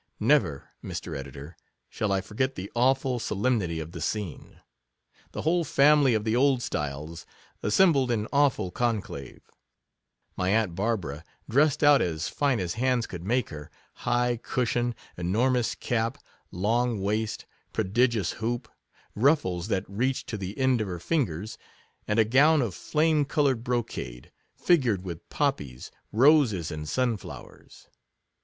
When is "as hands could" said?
12.59-13.23